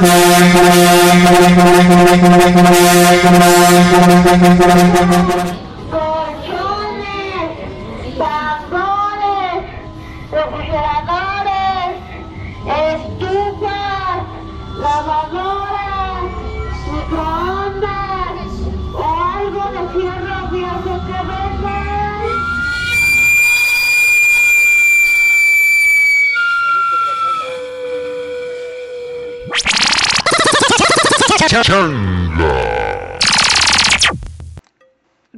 [0.00, 0.54] Thank
[5.54, 5.69] you.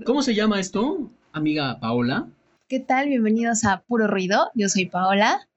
[0.05, 2.29] ¿Cómo se llama esto, amiga Paola?
[2.69, 3.09] ¿Qué tal?
[3.09, 4.51] Bienvenidos a Puro Ruido.
[4.55, 5.49] Yo soy Paola.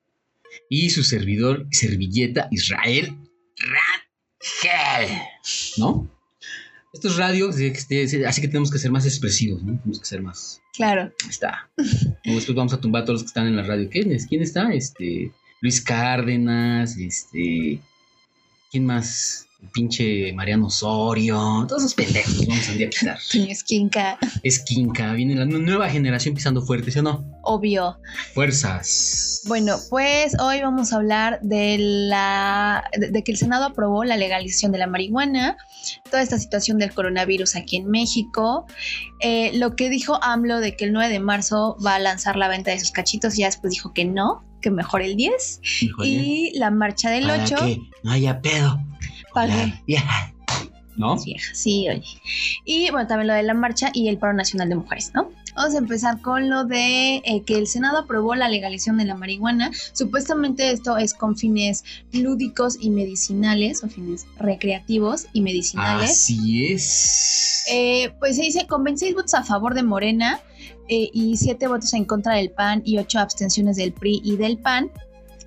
[0.69, 3.17] Y su servidor, servilleta Israel
[3.57, 5.17] Rangel.
[5.75, 6.09] ¿No?
[6.93, 9.77] Esto es radio, así que así que tenemos que ser más expresivos, ¿no?
[9.79, 10.61] Tenemos que ser más.
[10.71, 11.11] Claro.
[11.23, 11.69] Ahí está.
[12.23, 13.89] Después vamos a tumbar a todos los que están en la radio.
[13.89, 14.25] ¿Quién es?
[14.25, 14.71] ¿Quién está?
[14.71, 15.33] Este.
[15.59, 17.81] Luis Cárdenas, este.
[18.71, 19.44] ¿Quién más?
[19.73, 21.65] Pinche Mariano Osorio.
[21.67, 23.19] Todos esos pendejos los vamos a día a quitar.
[23.31, 27.25] Toño Esquinca, Es Quinca, viene la nu- nueva generación pisando fuerte, ¿sí o no?
[27.47, 27.99] obvio.
[28.33, 29.41] Fuerzas.
[29.47, 34.17] Bueno, pues hoy vamos a hablar de la de, de que el Senado aprobó la
[34.17, 35.57] legalización de la marihuana,
[36.09, 38.65] toda esta situación del coronavirus aquí en México,
[39.19, 42.47] eh, lo que dijo AMLO de que el 9 de marzo va a lanzar la
[42.47, 46.09] venta de sus cachitos y ya después dijo que no, que mejor el 10, Híjole.
[46.09, 47.55] y la marcha del 8.
[47.55, 48.79] Para que no haya pedo.
[49.85, 50.31] Vieja.
[50.97, 51.17] ¿No?
[51.21, 52.21] vieja, sí, oye.
[52.63, 55.29] Y bueno, también lo de la marcha y el paro nacional de mujeres, ¿no?
[55.55, 59.15] Vamos a empezar con lo de eh, que el Senado aprobó la legalización de la
[59.15, 59.71] marihuana.
[59.93, 66.11] Supuestamente esto es con fines lúdicos y medicinales, o fines recreativos y medicinales.
[66.11, 67.63] Así es.
[67.71, 70.41] Eh, pues se dice con 26 votos a favor de Morena
[70.89, 74.57] eh, y 7 votos en contra del PAN y 8 abstenciones del PRI y del
[74.57, 74.91] PAN.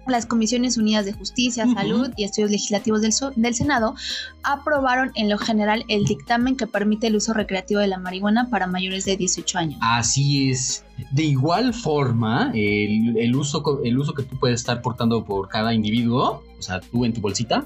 [0.08, 1.66] Las Comisiones Unidas de Justicia.
[1.74, 3.94] Salud y Estudios Legislativos del, So- del Senado
[4.42, 8.66] aprobaron en lo general el dictamen que permite el uso recreativo de la marihuana para
[8.66, 9.78] mayores de 18 años.
[9.82, 10.84] Así es.
[11.12, 15.74] De igual forma, el, el uso, el uso que tú puedes estar portando por cada
[15.74, 17.64] individuo, o sea, tú en tu bolsita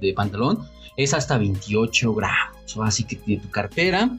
[0.00, 0.58] de pantalón,
[0.96, 2.56] es hasta 28 gramos.
[2.82, 4.10] Así que de tu cartera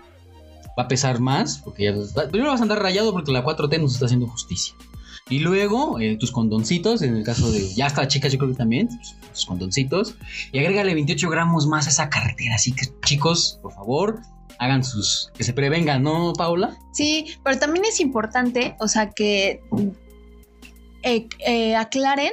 [0.78, 3.94] va a pesar más, porque ya primero vas a andar rayado porque la 4T nos
[3.94, 4.74] está haciendo justicia.
[5.30, 8.58] Y luego eh, tus condoncitos, en el caso de ya hasta chicas, yo creo que
[8.58, 10.16] también, tus, tus condoncitos.
[10.52, 12.56] Y agrégale 28 gramos más a esa cartera.
[12.56, 14.22] Así que chicos, por favor,
[14.62, 15.32] hagan sus.
[15.36, 16.78] que se prevengan, ¿no, Paula?
[16.94, 19.62] Sí, pero también es importante, o sea, que
[21.04, 22.32] eh, eh, aclaren,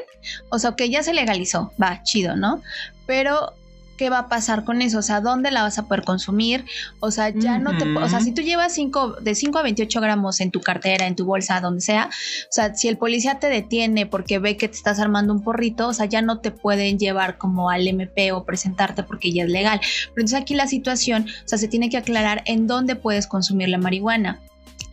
[0.50, 2.62] o sea, que ya se legalizó, va, chido, ¿no?
[3.06, 3.55] Pero,
[3.98, 5.00] ¿qué va a pasar con eso?
[5.00, 6.64] O sea, ¿dónde la vas a poder consumir?
[7.00, 7.84] O sea, ya no te...
[7.98, 11.16] O sea, si tú llevas cinco, de 5 a 28 gramos en tu cartera, en
[11.16, 14.76] tu bolsa, donde sea, o sea, si el policía te detiene porque ve que te
[14.76, 18.44] estás armando un porrito, o sea, ya no te pueden llevar como al MP o
[18.44, 19.81] presentarte porque ya es legal.
[19.81, 23.69] Pero entonces aquí la situación, o sea, se tiene que aclarar en dónde puedes consumir
[23.69, 24.41] la marihuana.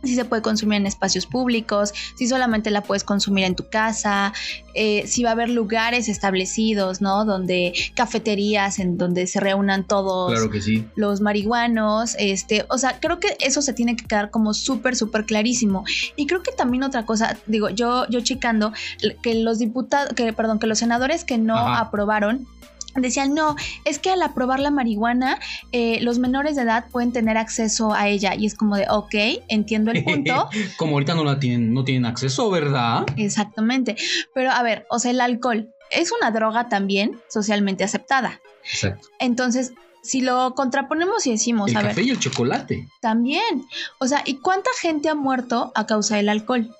[0.05, 4.33] Si se puede consumir en espacios públicos, si solamente la puedes consumir en tu casa,
[4.73, 7.25] eh, si va a haber lugares establecidos, ¿no?
[7.25, 10.85] Donde cafeterías en donde se reúnan todos Claro que sí.
[10.95, 15.25] los marihuanos, este, o sea, creo que eso se tiene que quedar como súper, súper
[15.25, 15.83] clarísimo.
[16.15, 18.73] Y creo que también otra cosa, digo, yo, yo checando,
[19.21, 21.79] que los diputados, que, perdón, que los senadores que no Ajá.
[21.81, 22.47] aprobaron,
[22.95, 25.39] decían, no, es que al aprobar la marihuana,
[25.71, 28.35] eh, los menores de edad pueden tener acceso a ella.
[28.35, 29.15] Y es como de, ok,
[29.47, 30.49] entiendo el punto.
[30.77, 33.05] Como ahorita no la tienen, no tienen acceso, ¿verdad?
[33.17, 33.95] Exactamente.
[34.33, 38.39] Pero a ver, o sea, el alcohol es una droga también socialmente aceptada.
[38.63, 39.07] Exacto.
[39.19, 42.87] Entonces, si lo contraponemos y decimos, El a café ver, y el chocolate.
[43.01, 43.65] también.
[43.99, 46.75] O sea, ¿y cuánta gente ha muerto a causa del alcohol?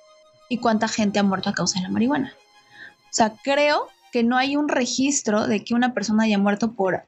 [0.48, 2.34] ¿Y cuánta gente ha muerto a causa de la marihuana?
[3.04, 7.02] O sea, creo que no hay un registro de que una persona haya muerto por,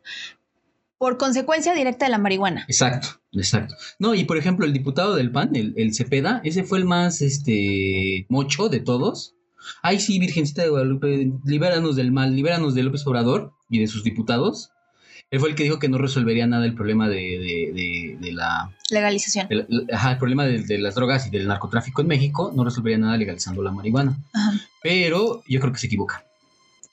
[0.98, 2.64] por consecuencia directa de la marihuana.
[2.68, 3.74] Exacto, exacto.
[3.98, 7.20] No, y por ejemplo, el diputado del PAN, el, el Cepeda, ese fue el más
[7.22, 9.34] este mocho de todos.
[9.82, 14.02] Ay, sí, Virgencita de Guadalupe, libéranos del mal, libéranos de López Obrador y de sus
[14.04, 14.70] diputados.
[15.30, 18.32] Él fue el que dijo que no resolvería nada el problema de, de- de- de
[18.32, 19.46] la, Legalización.
[19.50, 22.96] el, ajá, el problema de, de las drogas y del narcotráfico en México, no resolvería
[22.96, 24.16] nada legalizando la marihuana.
[24.32, 24.52] Ajá.
[24.82, 26.24] Pero yo creo que se equivoca.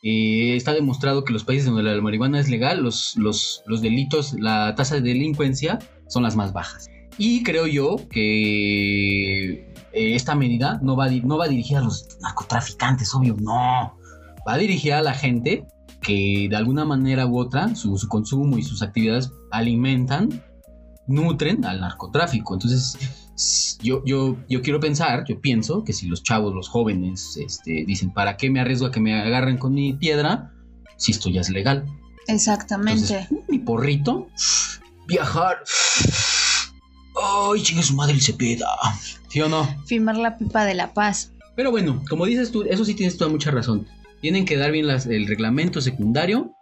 [0.08, 4.34] Eh, está demostrado que los países donde la marihuana es legal, los, los, los delitos,
[4.34, 6.88] la tasa de delincuencia son las más bajas.
[7.18, 12.20] Y creo yo que eh, esta medida no va, no va a dirigir a los
[12.22, 13.98] narcotraficantes, obvio, no.
[14.48, 15.66] Va a dirigir a la gente
[16.02, 20.44] que de alguna manera u otra su, su consumo y sus actividades alimentan,
[21.08, 22.54] nutren al narcotráfico.
[22.54, 23.25] Entonces,
[23.82, 28.12] yo, yo, yo quiero pensar, yo pienso que si los chavos, los jóvenes, este, dicen,
[28.12, 30.52] ¿para qué me arriesgo a que me agarren con mi piedra
[30.98, 31.86] si esto ya es legal?
[32.28, 33.02] Exactamente.
[33.02, 34.28] Entonces, mi porrito,
[35.08, 35.58] viajar.
[37.22, 38.68] Ay, chingue su madre el Cepeda.
[39.30, 39.68] ¿Sí o no?
[39.86, 41.32] Firmar la pipa de la paz.
[41.56, 43.88] Pero bueno, como dices tú, eso sí tienes toda mucha razón.
[44.22, 46.54] Tienen que dar bien las- el reglamento secundario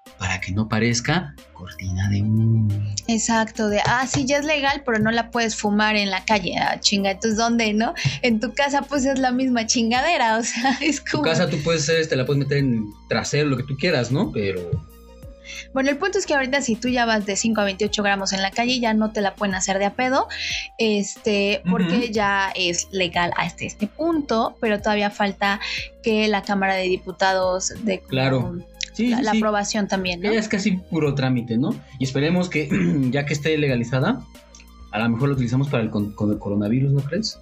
[0.46, 2.68] que no parezca cortina de humo.
[3.08, 6.56] Exacto, de, ah, sí, ya es legal, pero no la puedes fumar en la calle.
[6.58, 7.94] Ah, chinga, entonces, ¿dónde, no?
[8.22, 11.24] En tu casa, pues es la misma chingadera, o sea, es Tu como...
[11.24, 14.32] casa tú puedes hacer, te la puedes meter en trasero, lo que tú quieras, ¿no?
[14.32, 14.70] Pero
[15.74, 18.34] Bueno, el punto es que ahorita si tú ya vas de 5 a 28 gramos
[18.34, 20.28] en la calle, ya no te la pueden hacer de a pedo,
[20.78, 25.60] este, porque ya es legal hasta este punto, pero todavía falta
[26.02, 28.58] que la Cámara de Diputados de como Claro.
[28.94, 29.38] Sí, la, sí, la sí.
[29.38, 30.32] aprobación también, ¿no?
[30.32, 31.76] Es casi puro trámite, ¿no?
[32.00, 32.70] Y esperemos que
[33.12, 34.24] ya que esté legalizada,
[34.92, 37.40] a lo mejor lo utilizamos para el, con, con el coronavirus, ¿no crees?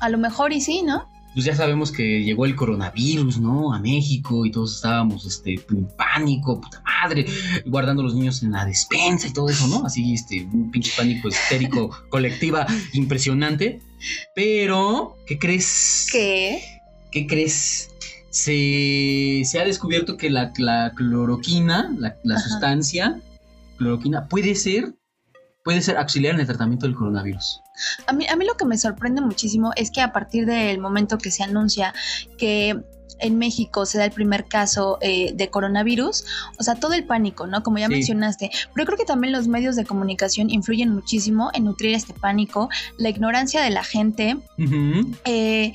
[0.00, 1.08] A lo mejor y sí, ¿no?
[1.34, 3.72] Pues ya sabemos que llegó el coronavirus, ¿no?
[3.72, 7.24] A México y todos estábamos este, en pánico, puta madre,
[7.64, 9.86] guardando a los niños en la despensa y todo eso, ¿no?
[9.86, 13.80] Así, este, un pinche pánico histérico colectiva impresionante.
[14.34, 16.08] Pero, ¿qué crees?
[16.12, 16.60] Que
[17.12, 17.90] ¿Qué crees?
[18.32, 23.20] Se, se ha descubierto que la, la cloroquina, la, la sustancia
[23.76, 24.94] cloroquina, puede ser,
[25.64, 27.60] puede ser auxiliar en el tratamiento del coronavirus.
[28.06, 31.18] A mí, a mí lo que me sorprende muchísimo es que a partir del momento
[31.18, 31.92] que se anuncia
[32.38, 32.80] que
[33.20, 36.24] en México se da el primer caso eh, de coronavirus,
[36.58, 37.62] o sea, todo el pánico, ¿no?
[37.62, 37.92] Como ya Sí.
[37.92, 42.70] mencionaste, pero creo que también los medios de comunicación influyen muchísimo en nutrir este pánico,
[42.96, 44.38] la ignorancia de la gente,
[45.26, 45.72] eh,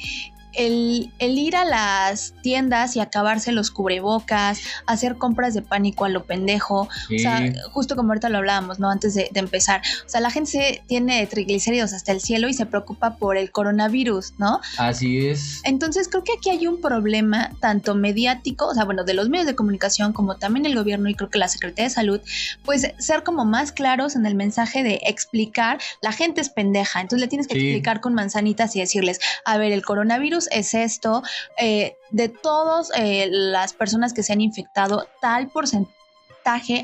[0.53, 6.09] el, el ir a las tiendas y acabarse los cubrebocas, hacer compras de pánico a
[6.09, 8.89] lo pendejo, o sea, justo como ahorita lo hablábamos, ¿no?
[8.89, 9.81] Antes de, de empezar.
[10.05, 13.51] O sea, la gente se tiene triglicéridos hasta el cielo y se preocupa por el
[13.51, 14.59] coronavirus, ¿no?
[14.77, 15.61] Así es.
[15.63, 19.45] Entonces creo que aquí hay un problema tanto mediático, o sea, bueno, de los medios
[19.47, 22.21] de comunicación como también el gobierno y creo que la Secretaría de Salud,
[22.63, 27.21] pues ser como más claros en el mensaje de explicar, la gente es pendeja, entonces
[27.21, 27.67] le tienes que Sí.
[27.69, 31.23] explicar con manzanitas y decirles, a ver, el coronavirus es esto,
[31.59, 32.91] eh, de todas
[33.29, 35.97] las personas que se han infectado, tal porcentaje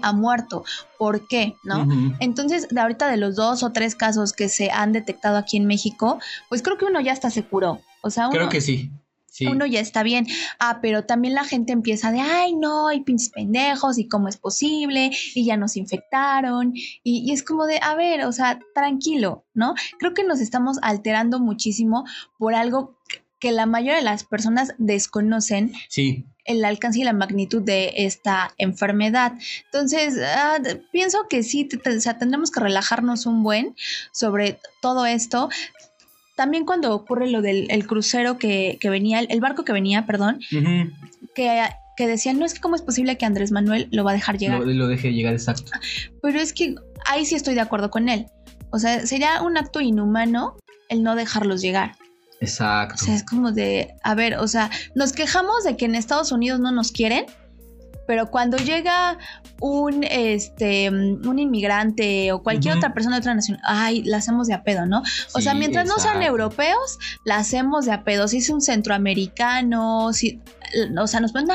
[0.02, 0.64] ha muerto.
[0.98, 1.56] ¿Por qué?
[1.64, 1.88] ¿No?
[2.20, 5.66] Entonces, de ahorita de los dos o tres casos que se han detectado aquí en
[5.66, 6.20] México,
[6.50, 7.82] pues creo que uno ya hasta se curó.
[8.02, 8.92] O sea, uno, Creo que sí.
[9.26, 9.48] Sí.
[9.48, 10.28] uno ya está bien.
[10.60, 14.38] Ah, pero también la gente empieza de, ay, no, hay pinches pendejos y cómo es
[14.38, 16.74] posible y ya nos infectaron.
[16.76, 19.74] Y, y es como de, a ver, o sea, tranquilo, ¿no?
[19.98, 22.04] Creo que nos estamos alterando muchísimo
[22.38, 23.00] por algo
[23.44, 26.24] que la mayoría de las personas desconocen Sí.
[26.46, 29.34] el alcance y la magnitud de esta enfermedad.
[29.66, 30.60] Entonces, ah,
[30.94, 33.76] pienso que sí, o sea, tendremos que relajarnos un buen
[34.14, 35.50] sobre todo esto.
[36.38, 40.40] También cuando ocurre lo del el crucero que, que venía, el, barco que venía, perdón,
[41.36, 41.64] que,
[41.98, 44.38] que decían, no es que cómo es posible que Andrés Manuel lo va a dejar
[44.38, 44.62] llegar.
[44.62, 45.70] Lo, lo dejé llegar exacto.
[46.22, 46.76] Pero es que
[47.06, 48.28] ahí sí estoy de acuerdo con él.
[48.72, 50.56] O sea, sería un acto inhumano
[50.88, 51.98] el no dejarlos llegar.
[52.42, 52.96] Exacto.
[52.96, 56.32] O sea, es como de, a ver, o sea, nos quejamos de que en Estados
[56.32, 57.26] Unidos no nos quieren,
[58.06, 59.18] pero cuando llega
[59.62, 64.56] un este un inmigrante o cualquier otra persona de otra nación, ay, la hacemos de
[64.56, 65.02] a pedo, ¿no?
[65.34, 68.28] O sea, mientras no sean europeos, la hacemos de a pedo.
[68.28, 70.42] Si es un centroamericano, si
[71.00, 71.54] o sea, nos ponen, no,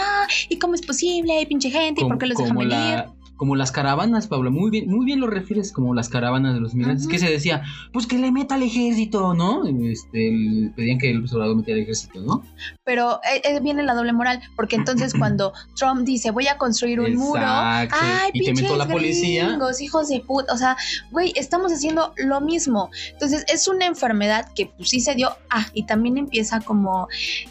[0.48, 1.44] ¿y cómo es posible?
[1.48, 2.72] Pinche gente, ¿y por qué los dejan venir?
[2.72, 6.60] la- como las caravanas, Pablo, muy bien, muy bien lo refieres como las caravanas de
[6.60, 7.12] los migrantes, Ujú.
[7.12, 7.62] que se decía,
[7.94, 9.64] pues que le meta al ejército, ¿no?
[9.66, 12.42] Este, pedían que el observador metiera al ejército, ¿no?
[12.84, 17.00] Pero eh, eh, viene la doble moral, porque entonces cuando Trump dice voy a construir
[17.00, 17.96] un muro, Exacto.
[18.00, 19.46] ay, y te pinches meto la policía.
[19.48, 20.76] gringos, hijos de puta, o sea,
[21.12, 22.90] güey, estamos haciendo lo mismo.
[23.12, 27.06] Entonces es una enfermedad que pues sí se dio, ah, y también empieza como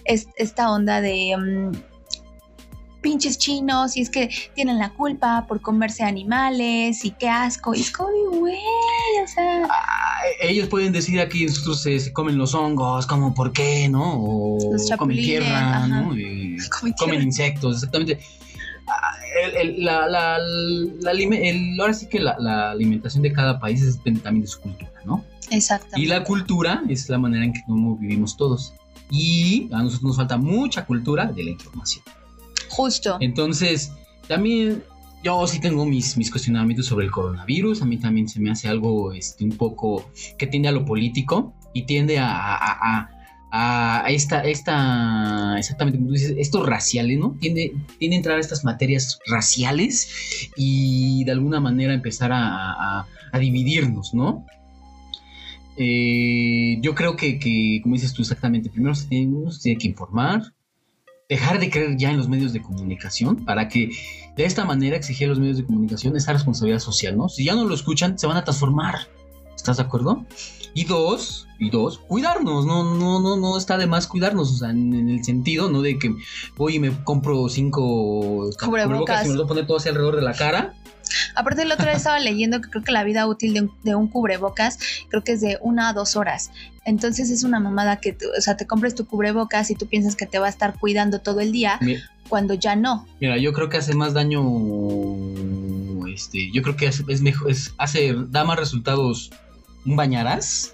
[0.06, 1.72] es- esta onda de mm,
[3.02, 7.82] pinches chinos y es que tienen la culpa por comerse animales y qué asco, y
[7.82, 8.58] es como, güey,
[9.24, 13.54] o sea, Ah, ellos pueden decir aquí nosotros eh, se comen los hongos, como por
[13.54, 14.20] qué, ¿no?
[14.22, 15.88] O Los comen tierra, ajá.
[15.88, 16.18] ¿no?
[16.18, 18.20] Y Comen comen insectos, exactamente.
[18.88, 23.96] Ah, el- el- la, la- la el- ahora sí que la, alimentación de cada país
[23.98, 25.24] depende también de su cultura, ¿no?
[25.52, 26.00] exactamente.
[26.02, 28.74] Y la cultura es la manera en que cómo vivimos todos.
[29.10, 32.04] Y a nosotros nos falta mucha cultura de la información.
[32.70, 33.18] Justo.
[33.20, 33.92] Entonces,
[34.28, 34.84] también
[35.24, 37.82] yo sí tengo mis, mis cuestionamientos sobre el coronavirus.
[37.82, 41.54] A mí también se me hace algo este, un poco que tiende a lo político
[41.74, 43.10] y tiende a, a-
[43.52, 47.36] a- esta, esta, exactamente como tú dices, estos raciales, ¿no?
[47.40, 53.06] Tiende, tiende a entrar a estas materias raciales y de alguna manera empezar a
[53.40, 54.46] dividirnos, ¿no?
[55.78, 59.80] Eh, yo creo que, que, como dices tú exactamente, primero se tiene, uno se tiene
[59.80, 60.42] que informar,
[61.30, 63.90] dejar de creer ya en los medios de comunicación para que
[64.36, 67.28] de esta manera exigir a los medios de comunicación esa responsabilidad social, ¿no?
[67.28, 68.96] Si ya no lo escuchan, se van a transformar.
[69.56, 70.26] ¿Estás de acuerdo?
[70.78, 74.70] Y dos, y dos, cuidarnos, no, no, no, no está de más cuidarnos, o sea,
[74.70, 75.82] en, en el sentido, ¿no?
[75.82, 76.14] De que
[76.56, 79.26] voy y me compro cinco Cubrebocas.
[79.26, 80.76] y me los a poner todo así alrededor de la cara.
[81.34, 83.96] Aparte, el otro día estaba leyendo que creo que la vida útil de un, de
[83.96, 84.78] un cubrebocas
[85.10, 86.52] creo que es de una a dos horas.
[86.86, 90.28] Entonces es una mamada que, o sea, te compres tu cubrebocas y tú piensas que
[90.28, 91.80] te va a estar cuidando todo el día
[92.30, 93.08] cuando ya no.
[93.20, 94.44] Mira, yo creo que hace más daño,
[96.08, 99.32] este, yo creo que hace, es mejor, es, hace, da más resultados
[99.86, 100.74] un bañarás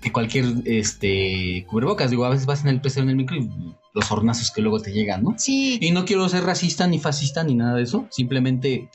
[0.00, 2.10] que cualquier, este, cubrebocas.
[2.10, 3.48] Digo, a veces vas en el PC en el micro y
[3.94, 5.34] los hornazos que luego te llegan, ¿no?
[5.38, 8.06] Sí, Y no quiero ser racista ni fascista ni nada de eso.
[8.10, 8.90] Simplemente,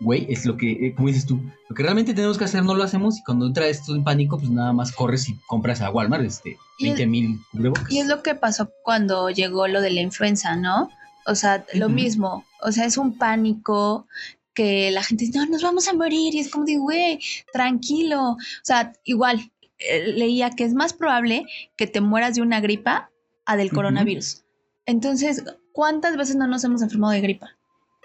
[0.00, 2.74] güey, es lo que, eh, como dices tú, lo que realmente tenemos que hacer no
[2.74, 5.90] lo hacemos y cuando entra esto en pánico, pues nada más corres y compras a
[5.90, 7.90] Walmart, este, Y es- 20 mil cubrebocas.
[7.90, 10.90] Y es lo que pasó cuando llegó lo de la influenza, ¿no?
[11.26, 12.44] O sea, lo mismo.
[12.60, 14.06] O sea, es un pánico
[14.54, 16.34] que la gente dice, no, nos vamos a morir.
[16.34, 17.18] Y es como de, güey,
[17.52, 18.32] tranquilo.
[18.32, 21.44] O sea, igual, eh, leía que es más probable
[21.76, 23.10] que te mueras de una gripa
[23.44, 24.44] a del coronavirus.
[24.86, 25.42] Entonces,
[25.72, 27.50] ¿cuántas veces no nos hemos enfermado de gripa?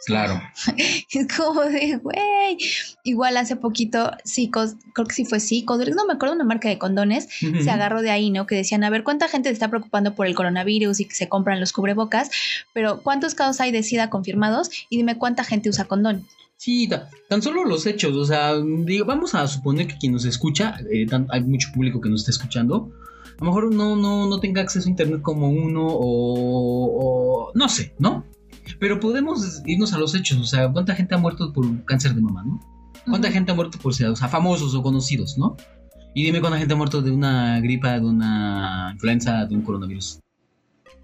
[0.05, 0.41] Claro.
[1.11, 2.57] Es como de, güey.
[3.03, 6.77] Igual hace poquito, Psicos, creo que sí fue Psicos, no me acuerdo una marca de
[6.77, 8.45] condones, se agarró de ahí, ¿no?
[8.45, 11.27] Que decían, a ver, ¿cuánta gente se está preocupando por el coronavirus y que se
[11.27, 12.29] compran los cubrebocas?
[12.73, 14.69] Pero ¿cuántos casos hay de SIDA confirmados?
[14.89, 16.27] Y dime cuánta gente usa condón.
[16.61, 20.25] Sí, ta- tan solo los hechos, o sea, digo, vamos a suponer que quien nos
[20.25, 22.91] escucha, eh, tan- hay mucho público que nos está escuchando,
[23.39, 27.69] a lo mejor no, no, no tenga acceso a internet como uno o, o no
[27.69, 28.25] sé, ¿no?
[28.77, 32.19] Pero podemos irnos a los hechos, o sea, ¿cuánta gente ha muerto por cáncer de
[32.21, 32.59] mama, no?
[33.07, 33.91] ¿Cuánta gente ha muerto por?
[33.93, 35.55] O sea, famosos o conocidos, ¿no?
[36.13, 40.19] Y dime cuánta gente ha muerto de una gripa, de una influenza, de un coronavirus.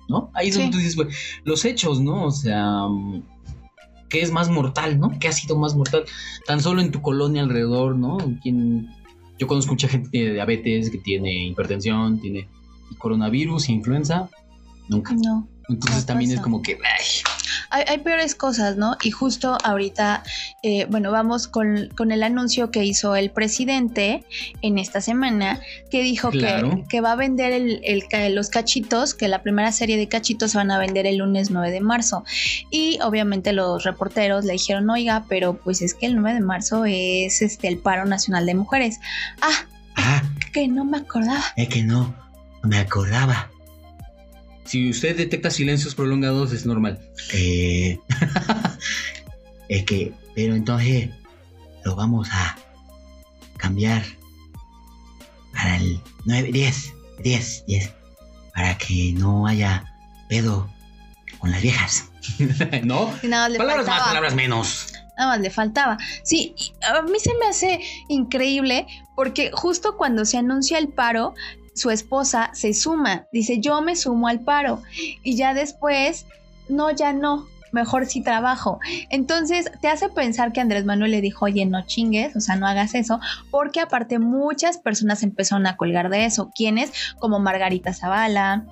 [0.10, 0.30] ¿No?
[0.36, 1.08] Ahí es donde tú dices, güey,
[1.46, 2.26] los hechos, ¿no?
[2.26, 3.24] O sea, mm,
[4.10, 5.18] ¿qué es más mortal, no?
[5.20, 6.06] ¿Qué ha sido más mortal?
[6.46, 8.18] Tan solo en tu colonia alrededor, ¿no?
[8.42, 8.90] ¿Quién-
[9.38, 12.48] Yo conozco mucha gente que tiene diabetes, que tiene hipertensión, tiene
[13.00, 14.30] coronavirus, influenza.
[14.88, 15.14] Nunca.
[15.14, 15.48] No.
[15.68, 17.06] Entonces no también es como que, ay,
[17.70, 18.98] Hay, hay peores cosas, ¿no?
[19.04, 20.24] Y justo ahorita,
[20.64, 24.24] eh, bueno, vamos con, con el anuncio que hizo el presidente
[24.62, 26.84] en esta semana, que dijo que- Claro.
[26.90, 30.52] que, va a vender el, el ca- los cachitos, que la primera serie de cachitos
[30.52, 32.24] se van a vender el lunes 9 de marzo.
[32.72, 36.86] Y obviamente los reporteros le dijeron, oiga, pero pues es que el 9 de marzo
[36.86, 39.00] es este el paro nacional de mujeres.
[39.42, 39.66] Ah,
[39.98, 41.42] Ah, que no me acordaba.
[41.56, 42.14] es que no
[42.64, 43.50] me acordaba.
[44.66, 47.00] Si usted detecta silencios prolongados es normal.
[47.34, 48.00] Eh,
[49.70, 51.10] es que, pero entonces
[51.84, 52.58] lo vamos a
[53.58, 54.04] cambiar
[55.54, 56.94] para el 9, 10,
[57.24, 57.94] 10, 10,
[58.54, 59.86] para que no haya
[60.28, 60.70] pedo
[61.40, 62.10] con las viejas.
[62.84, 63.14] ¿No?
[63.24, 64.94] Nada más Palabras más, palabras menos.
[65.18, 65.98] Nada más le faltaba.
[66.24, 67.80] Sí, a mí se me hace
[68.10, 71.34] increíble porque justo cuando se anuncia el paro,
[71.75, 74.82] su esposa se suma, dice yo me sumo al paro
[75.24, 76.25] y ya después,
[76.70, 78.79] no, ya no, mejor sí trabajo.
[79.10, 82.65] Entonces te hace pensar que Andrés Manuel le dijo, oye, no chingues, o sea, no
[82.65, 83.20] hagas eso,
[83.51, 88.65] porque aparte muchas personas empezaron a colgar de eso, quienes como Margarita Zavala,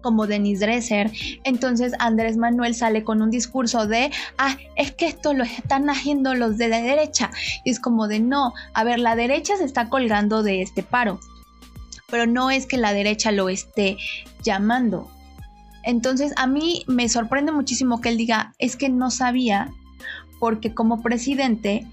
[0.00, 1.12] como Denis Dresser.
[1.44, 6.34] Entonces Andrés Manuel sale con un discurso de, ah, es que esto lo están haciendo
[6.34, 7.30] los de la derecha.
[7.64, 11.20] Y es como de, no, a ver, la derecha se está colgando de este paro,
[12.10, 13.96] pero no es que la derecha lo esté
[14.42, 15.10] llamando.
[15.84, 19.70] Entonces a mí me sorprende muchísimo que él diga, es que no sabía,
[20.38, 21.86] porque como presidente,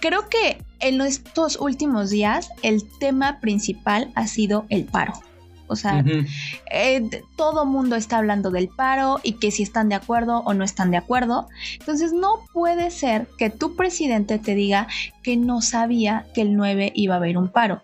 [0.00, 5.14] creo que en estos últimos días el tema principal ha sido el paro.
[5.70, 6.02] O sea,
[6.72, 10.64] eh, todo mundo está hablando del paro y que si están de acuerdo o no
[10.64, 11.46] están de acuerdo.
[11.78, 14.88] Entonces no puede ser que tu presidente te diga
[15.22, 17.82] que no sabía que el 9 iba a haber un paro.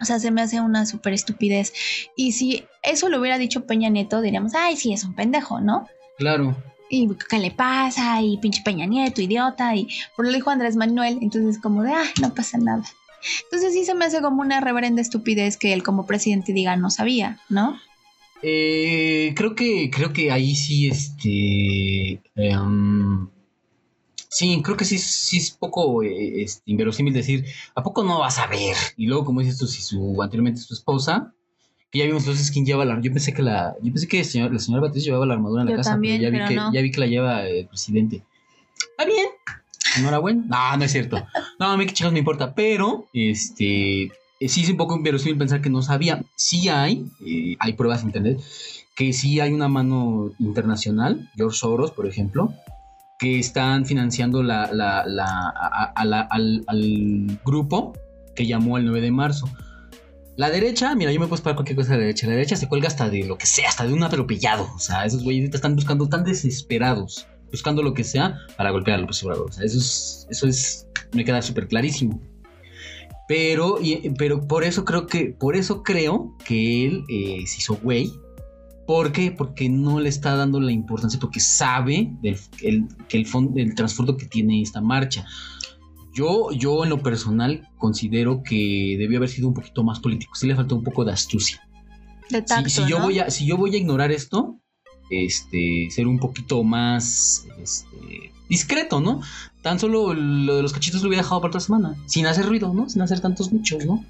[0.00, 1.72] O sea, se me hace una súper estupidez.
[2.16, 5.88] Y si eso lo hubiera dicho Peña Nieto, diríamos, ay, sí, es un pendejo, ¿no?
[6.16, 6.56] Claro.
[6.90, 11.18] Y qué le pasa, y pinche Peña Nieto, idiota, y por lo dijo Andrés Manuel,
[11.20, 12.84] entonces como de, ah, no pasa nada.
[13.44, 16.90] Entonces sí se me hace como una reverenda estupidez que él como presidente diga no
[16.90, 17.78] sabía, ¿no?
[18.42, 23.28] Eh, creo que creo que ahí sí este em,
[24.28, 27.44] sí creo que sí, sí es poco eh, este, inverosímil decir
[27.74, 30.74] a poco no vas a ver y luego como dices tú si su anteriormente su
[30.74, 31.32] esposa
[31.90, 34.24] que ya vimos entonces quién lleva la yo pensé que la yo pensé que el
[34.26, 36.48] señor- la señora Beatriz llevaba la armadura en la Yo casa también, pero ya vi
[36.48, 36.72] que no.
[36.74, 38.22] ya vi que la lleva el presidente.
[38.90, 39.26] Está bien.
[39.96, 40.44] Enhorabuena.
[40.46, 41.26] No no es cierto.
[41.58, 44.02] No a mí que chicos me importa pero este
[44.40, 46.22] eh, sí es un poco inverosímil pensar que no sabía.
[46.36, 48.40] Sí hay, eh, hay pruebas en internet,
[48.94, 52.52] que sí hay una mano internacional, George Soros, por ejemplo,
[53.18, 55.00] que están financiando la, la-
[55.96, 56.12] al,
[56.66, 57.92] al grupo
[58.36, 59.48] que llamó el 9 de marzo.
[60.36, 62.26] La derecha, mira, yo me puedo esperar cualquier cosa de la derecha.
[62.28, 64.68] La derecha se cuelga hasta de lo que sea, hasta de un atropellado.
[64.74, 69.00] O sea, esos güeyes están buscando tan desesperados, buscando lo que sea para golpear a
[69.00, 69.50] López Obrador.
[69.50, 72.20] O sea, eso es, eso es, me queda súper clarísimo.
[73.26, 73.78] Pero,
[74.16, 78.12] pero por eso creo que, por eso creo que él eh, se hizo güey.
[78.88, 79.30] ¿Por qué?
[79.30, 83.26] Porque no le está dando la importancia, porque sabe del, el, que el,
[83.56, 85.26] el trasfondo que tiene esta marcha.
[86.14, 90.34] Yo, yo en lo personal considero que debió haber sido un poquito más político.
[90.34, 91.60] Sí le faltó un poco de astucia.
[92.30, 93.04] De Si- tacto, si, yo ¿no?
[93.04, 94.56] voy a, si yo voy a ignorar esto,
[95.10, 99.20] este, ser un poquito más este, discreto, ¿no?
[99.60, 102.72] Tan solo lo de los cachitos lo hubiera dejado para otra semana, sin hacer ruido,
[102.72, 102.88] ¿no?
[102.88, 104.02] Sin hacer tantos nichos, ¿no?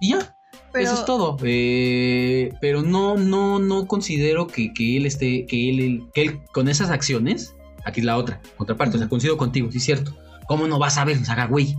[0.00, 0.34] Y ya,
[0.72, 1.36] Pero- eso es todo.
[1.42, 6.68] Eh, pero no, no, no considero que, que él esté, que él, que él con
[6.68, 10.16] esas acciones, aquí es la otra, contraparte, o sea, coincido contigo, sí es cierto.
[10.46, 11.18] ¿Cómo no vas a ver?
[11.18, 11.76] Nos haga güey.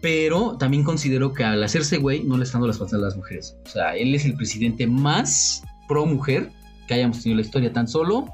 [0.00, 3.16] Pero también considero que al hacerse güey no le está dando las cosas a las
[3.16, 3.56] mujeres.
[3.66, 6.50] O sea, él es el presidente más pro mujer
[6.88, 7.72] que hayamos tenido en la historia.
[7.72, 8.26] Tan solo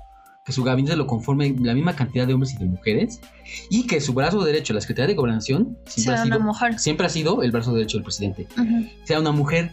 [0.46, 3.20] que su gabinete lo conforme la misma cantidad de hombres y de mujeres.
[3.68, 6.78] Y que su brazo derecho, la Secretaría de Gobernación, siempre, Sea ha una sido, mujer.
[6.78, 8.86] siempre ha sido el brazo derecho del presidente Ujú.
[9.04, 9.72] sea una mujer.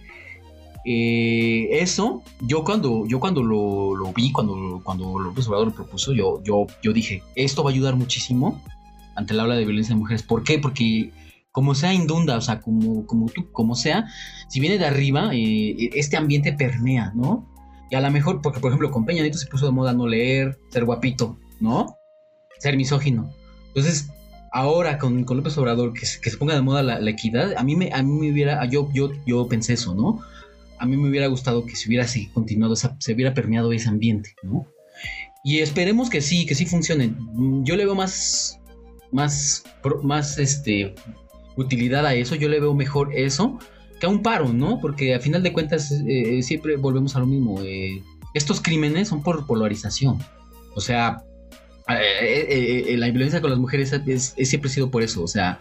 [0.85, 6.11] Eh, eso, yo cuando, yo cuando lo, lo vi, cuando, cuando López Obrador lo propuso,
[6.11, 8.61] yo, yo, yo dije, esto va a ayudar muchísimo
[9.15, 10.23] ante la ola de violencia de mujeres.
[10.23, 10.57] ¿Por qué?
[10.59, 11.11] Porque
[11.51, 14.07] como sea indunda, o sea, como, como tú, como sea,
[14.49, 17.47] si viene de arriba, eh, este ambiente permea, ¿no?
[17.89, 20.07] Y a lo mejor, porque por ejemplo con Peña Nieto se puso de moda no
[20.07, 21.97] leer, ser guapito, ¿no?
[22.59, 23.31] Ser misógino.
[23.67, 24.09] Entonces,
[24.51, 27.63] ahora con, con López Obrador, que, que se ponga de moda la, la equidad, a
[27.63, 30.21] mí me, a mí me hubiera, yo, yo, yo pensé eso, ¿no?
[30.79, 34.65] A mí me hubiera gustado que se hubiera continuado, se hubiera permeado ese ambiente, ¿no?
[35.43, 37.13] Y esperemos que sí, que sí funcione.
[37.63, 38.59] Yo le veo más,
[39.11, 39.63] más,
[40.03, 40.95] más, este,
[41.57, 43.59] utilidad a eso, yo le veo mejor eso
[44.03, 44.81] que a un paro, ¿no?
[44.81, 47.61] Porque a final de cuentas eh, siempre volvemos a lo mismo.
[47.61, 50.17] eh, estos crímenes son por polarización.
[50.75, 51.23] O sea,
[51.87, 55.23] eh, la violencia con las mujeres es, es- siempre ha sido por eso.
[55.23, 55.59] O sea,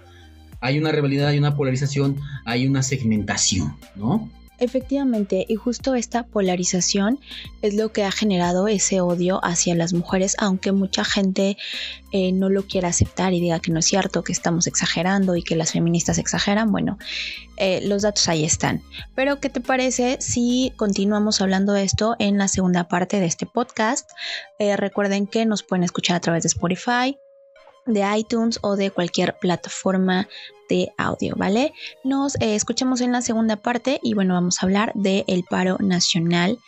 [0.60, 4.28] hay una rivalidad, hay una polarización, hay una segmentación, ¿no?
[4.58, 7.18] Efectivamente, y justo esta polarización
[7.62, 11.56] es lo que ha generado ese odio hacia las mujeres, aunque mucha gente
[12.12, 15.42] eh, no lo quiera aceptar y diga que no es cierto, que estamos exagerando y
[15.42, 16.70] que las feministas exageran.
[16.70, 16.98] Bueno,
[17.56, 18.82] eh, los datos ahí están.
[19.14, 23.46] Pero, ¿qué te parece si continuamos hablando de esto en la segunda parte de este
[23.46, 24.10] podcast?
[24.58, 27.18] Eh, recuerden que nos pueden escuchar a través de Spotify,
[27.86, 30.28] de iTunes o de cualquier plataforma
[30.72, 31.74] de audio, ¿vale?
[32.02, 36.58] Nos eh, escuchamos en la segunda parte y bueno, vamos a hablar del paro nacional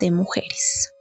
[0.00, 0.93] de mujeres.